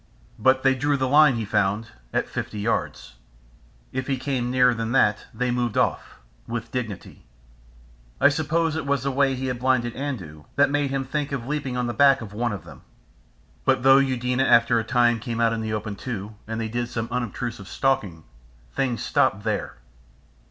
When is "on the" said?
11.77-11.93